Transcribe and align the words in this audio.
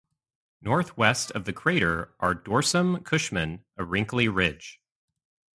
Northwest 0.63 1.29
of 1.35 1.45
the 1.45 1.53
crater 1.53 2.15
are 2.19 2.33
Dorsum 2.33 3.03
Cushman, 3.05 3.63
a 3.77 3.83
wrinkly 3.85 4.27
ridge. 4.27 4.81